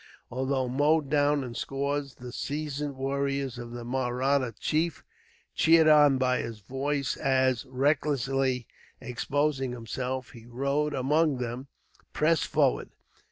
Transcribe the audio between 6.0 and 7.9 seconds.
by his voice as,